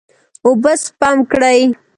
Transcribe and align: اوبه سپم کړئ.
اوبه 0.45 0.73
سپم 0.85 1.17
کړئ. 1.31 1.61